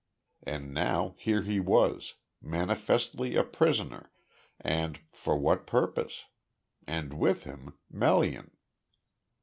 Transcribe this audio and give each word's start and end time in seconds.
And 0.41 0.73
now 0.73 1.13
here 1.19 1.43
he 1.43 1.59
was 1.59 2.15
manifestly 2.41 3.35
a 3.35 3.43
prisoner, 3.43 4.11
and, 4.59 4.99
for 5.11 5.37
what 5.37 5.67
purpose? 5.67 6.25
And 6.87 7.13
with 7.19 7.43
him, 7.43 7.75
Melian. 7.87 8.49